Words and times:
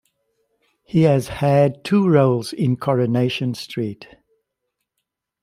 He 0.83 1.03
has 1.03 1.27
had 1.27 1.83
two 1.83 2.07
roles 2.09 2.53
in 2.53 2.75
"Coronation 2.75 3.53
Street". 3.53 4.07